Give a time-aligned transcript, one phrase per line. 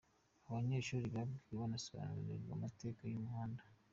[0.45, 3.61] Abo banyeshuri babwiwe banasobanuriwe amategeko y’umuhanda.